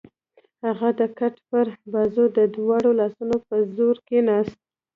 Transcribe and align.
هغه 0.65 0.89
د 0.99 1.01
کټ 1.19 1.35
پر 1.49 1.65
بازو 1.91 2.25
د 2.37 2.39
دواړو 2.55 2.89
لاسونو 2.99 3.35
په 3.47 3.55
زور 3.75 3.95
کېناست. 4.07 4.57